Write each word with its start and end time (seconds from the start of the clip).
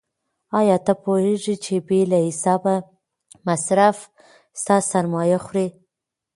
آیا 0.59 0.77
ته 0.85 0.93
پوهېږې 1.03 1.55
چې 1.63 1.75
بې 1.87 1.99
له 2.11 2.19
حسابه 2.27 2.75
مصرف 3.47 3.97
ستا 4.59 4.77
سرمایه 4.91 5.39
خوري؟ 5.45 5.67